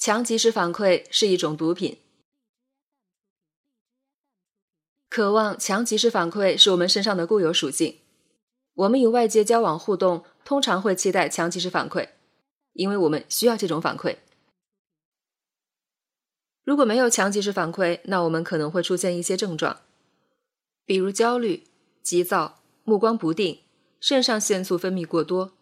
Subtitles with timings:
[0.00, 1.98] 强即时反馈是一种毒品。
[5.10, 7.98] 渴望强即时反馈是我们身上的固有属性。
[8.72, 12.08] 我们与外界交往互动，通常会期待强即时反馈，
[12.72, 14.16] 因为我们需要这种反馈。
[16.64, 19.82] 如果没有强即时反馈，那我们可能会出现一些症状，
[20.86, 21.64] 比如焦虑、
[22.02, 23.60] 急躁、目光不定、
[24.00, 25.52] 肾上腺素分泌过多。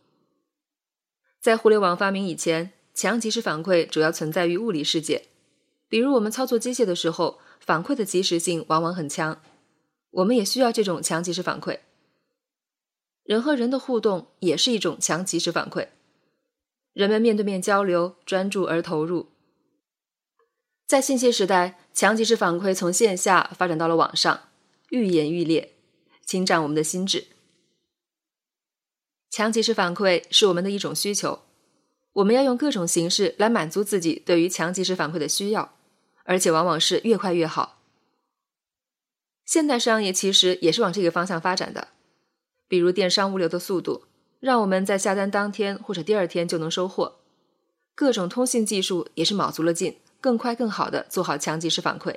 [1.40, 5.26] 在互联网发明以前，强即时反馈主要存在于物理世界，
[5.88, 9.40] 比如我们操作机械的时候，反馈的及时性往往很强。
[10.10, 11.78] 我们也需要这种强即时反馈。
[13.22, 15.86] 人和人的互动也是一种强即时反馈，
[16.92, 19.28] 人们面对面交流，专注而投入。
[20.88, 24.48] 在信息时代，强即时反馈从线下发展到了网上，
[24.90, 25.74] 愈演愈烈，
[26.26, 27.28] 侵占我们的心智。
[29.30, 31.42] 强即时反馈是我们的一种需求。
[32.18, 35.76] 我们要用各种形式来满足自己对于强即时反馈的需要，
[36.24, 37.80] 而且往往是越快越好。
[39.44, 41.88] 现代商业其实也是往这个方向发展的，
[42.66, 44.04] 比如电商物流的速度，
[44.40, 47.20] 让我们在下单当天或者第二天就能收货；
[47.94, 52.16] 各种通信技术也是卯足了劲，更快更好的做好强即时反馈。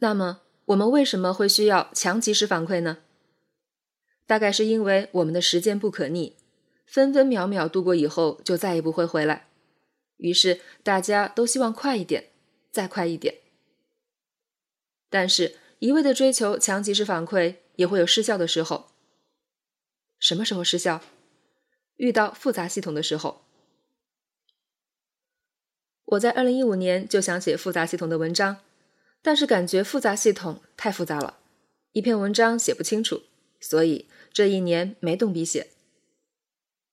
[0.00, 2.98] 那么，我们为什么会需要强即时反馈呢？
[4.26, 6.36] 大概是因为我们的时间不可逆。
[6.90, 9.46] 分分秒秒度过以后，就再也不会回来。
[10.16, 12.30] 于是大家都希望快一点，
[12.72, 13.36] 再快一点。
[15.08, 18.88] 但是，一味的追求强即时反馈，也会有失效的时候。
[20.18, 21.00] 什么时候失效？
[21.94, 23.42] 遇到复杂系统的时候。
[26.06, 28.56] 我在二零一五年就想写复杂系统的文章，
[29.22, 31.38] 但是感觉复杂系统太复杂了，
[31.92, 33.22] 一篇文章写不清楚，
[33.60, 35.68] 所以这一年没动笔写。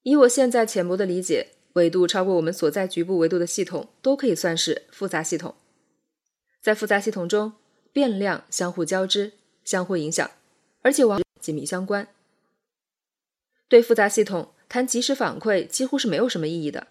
[0.08, 5.54] 以我现在浅薄的理解，纬度超过我们所在局部纬度的系统都可以算是复杂系统。
[6.62, 7.52] 在复杂系统中，
[7.92, 9.34] 变量相互交织、
[9.66, 10.32] 相互影响，
[10.82, 12.08] 而且往紧密相关。
[13.68, 16.88] 对复杂系统谈即时反馈几乎是没有什么意义的，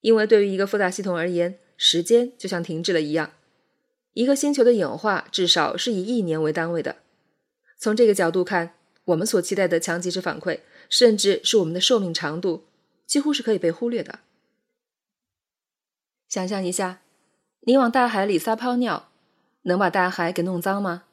[0.00, 3.32] 因为对于一个复杂系统而言，时间就像停滞了一样。
[4.14, 6.96] 一个星球的演化至少是以亿年为单位的。
[7.76, 8.72] 从这个角度看，
[9.04, 10.60] 我们所期待的强即时反馈。
[10.88, 12.64] 甚至是我们的寿命长度，
[13.06, 14.20] 几乎是可以被忽略的。
[16.28, 17.00] 想象一下，
[17.60, 19.08] 你往大海里撒泡尿，
[19.62, 21.04] 能把大海给弄脏吗？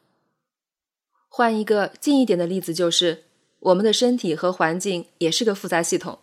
[1.28, 3.24] 换一个近一点的例子，就是
[3.60, 6.20] 我们的身体和环境也是个复杂系统。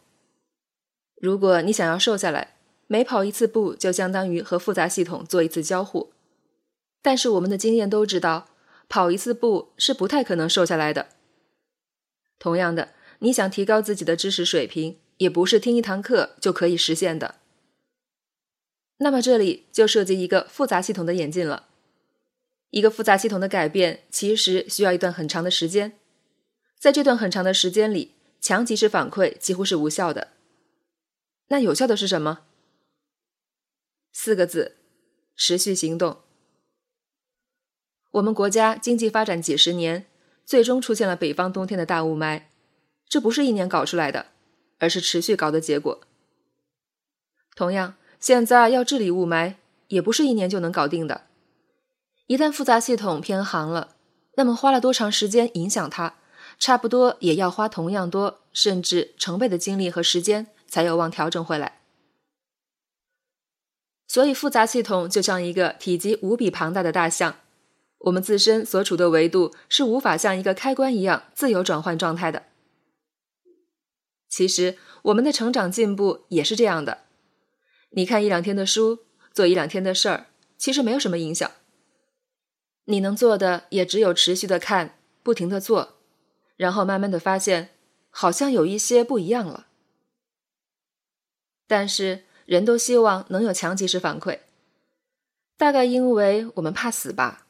[1.17, 6.13] 如果你想要瘦下来，每跑一次步就相当于和复杂系统做一次交互。
[7.03, 8.49] 但是我们的经验都知道，
[8.89, 11.09] 跑一次步是不太可能瘦下来的。
[12.39, 12.93] 同样的。
[13.22, 17.37] 你想提高自己的知识水平，也不是听一堂课就可以实现的。
[18.99, 21.69] 那么这里就涉及一个复杂系统的演进了。
[22.71, 25.99] 一个复杂系统的改变，其实需要一段很长的时间。
[26.81, 30.28] 在这段很长的时间里，强即时反馈几乎是无效的。
[31.49, 32.41] 那有效的是什么？
[34.12, 34.78] 四个字：
[35.37, 36.22] 持续行动。
[38.12, 40.06] 我们国家经济发展几十年，
[40.44, 42.43] 最终出现了北方冬天的大雾霾。
[43.12, 44.28] 这不是一年搞出来的，
[44.78, 46.00] 而是持续搞的结果。
[47.55, 49.56] 同样，现在要治理雾霾，
[49.89, 51.27] 也不是一年就能搞定的。
[52.27, 53.97] 一旦复杂系统偏航了，
[54.37, 56.15] 那么花了多长时间影响它，
[56.59, 61.83] 差不多也要花同样多，甚至成倍的精力和时间，才有望调整回来。
[64.09, 67.37] 所以，复杂系统就像一个体积无比庞大的大象，
[67.99, 72.45] 我们自身所处的维度是无法像一个开关一样自由转换状态的。
[74.32, 77.03] 其实我们的成长进步也是这样的。
[77.91, 79.00] 你看一两天的书，
[79.31, 81.50] 做一两天的事儿，其实没有什么影响。
[82.87, 85.98] 你能做的也只有持续的看，不停的做，
[86.56, 87.75] 然后慢慢的发现，
[88.09, 89.66] 好像有一些不一样了。
[91.66, 94.39] 但是人都希望能有强及时反馈，
[95.59, 97.47] 大概因为我们怕死吧，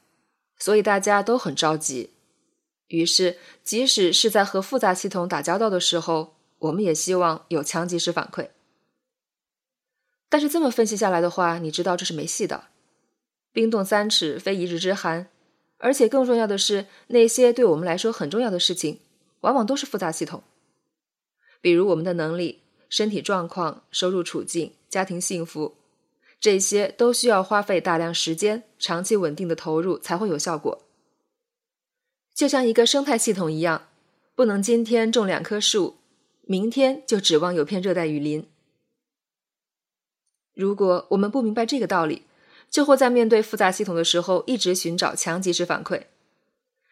[0.59, 2.11] 所以大家都很着急。
[2.89, 6.32] 于是，即使是在和复杂系统打交道的时候，
[6.63, 8.51] 我们也希望有强及时反馈，
[10.29, 12.69] 但是这么分析下来的话，你知道这是没戏的。
[13.53, 15.29] 冰冻三尺，非一日之寒。
[15.79, 19.01] 而且更重要的是，那些对我们来说很重要的事情，
[19.41, 20.45] 往往都是复杂系统。
[21.61, 25.75] 比如我们的能力、身体状况、收入处境、家庭幸福，
[26.39, 30.85] 这些都需要花费大量时间、长期稳定的投入才会有效果。
[32.33, 33.89] 就像一个生态系统一样，
[34.37, 35.97] 不能今天种两棵树。
[36.43, 38.49] 明天就指望有片热带雨林。
[40.55, 42.27] 如果我们不明白这个道理，
[42.69, 46.05] 就会在面对复杂系统的时候一直寻找强即时反馈。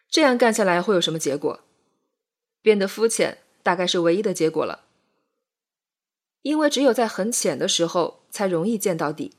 [0.09, 1.61] 这样干下来会有什么结果？
[2.61, 4.85] 变得肤浅，大概是唯一的结果了。
[6.41, 9.33] 因为只有在很浅的时候，才容易见到底。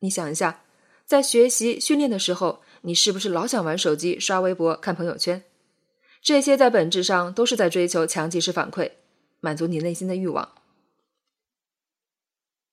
[0.00, 0.64] 你想一下，
[1.06, 5.42] 在学习训练的时候，你是不是老想玩手机、刷微博、看朋友圈？
[6.24, 8.92] 这些在本质上都是在追求强即时反馈，
[9.40, 10.54] 满足你内心的欲望。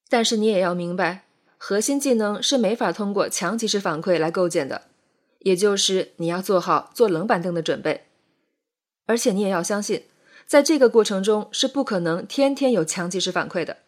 [0.07, 1.25] 但是你也要明白，
[1.57, 4.83] 核心技能是没法通过强即时反馈来构建的，
[5.39, 8.05] 也就是你要做好坐冷板凳的准备。
[9.05, 10.05] 而且你也要相信，
[10.45, 13.79] 在这个过程中是不可能天天有强即时反馈的。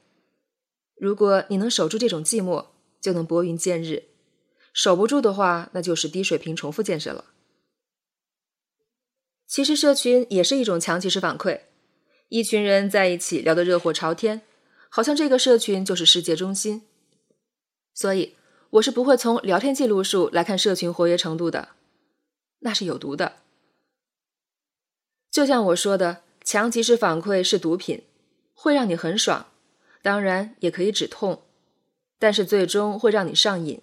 [0.98, 2.66] 如果你能守住这种寂寞，
[3.00, 4.04] 就能拨云见日；
[4.74, 7.24] 守不住的话，那就是低水平重复建设了。
[9.54, 11.60] 其实社群也是一种强即时反馈，
[12.30, 14.42] 一群人在一起聊得热火朝天。
[14.90, 16.82] 好像这个社群就是世界中心，
[17.94, 18.36] 所以
[18.72, 21.70] 我是不会从聊天记录数来看社群活跃程度的，
[22.62, 23.34] 那是有毒的。
[25.30, 28.02] 就像我说的，强即时反馈是毒品，
[28.56, 29.46] 会让你很爽，
[30.02, 31.44] 当然也可以止痛，
[32.18, 33.80] 但是最终会让你上瘾，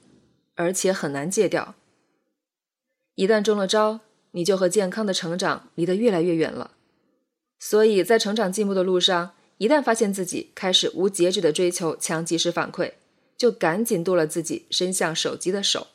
[0.56, 1.76] 而且很难戒掉。
[3.14, 4.00] 一旦中了招，
[4.32, 6.72] 你就和健康的成长离得越来越远了。
[7.58, 9.32] 所以在成长进步的路上。
[9.58, 12.92] 一旦发现自己开始无节制的追求强及时反馈，
[13.36, 15.88] 就赶紧剁了自己伸向手机的手。